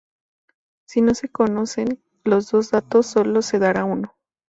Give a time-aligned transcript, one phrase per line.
[0.87, 4.15] Si no se conocen los dos datos, solo se dará uno.